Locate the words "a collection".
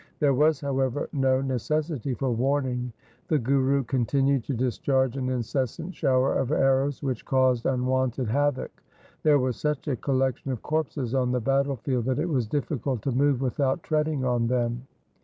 9.87-10.51